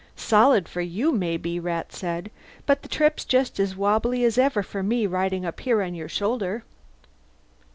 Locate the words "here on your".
5.59-6.09